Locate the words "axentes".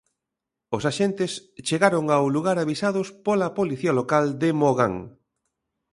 0.91-1.31